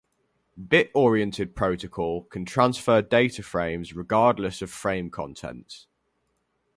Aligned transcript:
Bit 0.67 0.89
oriented 0.95 1.55
protocol 1.55 2.23
can 2.23 2.43
transfer 2.43 3.03
data 3.03 3.43
frames 3.43 3.93
regardless 3.93 4.63
of 4.63 4.71
frame 4.71 5.11
contents. 5.11 5.85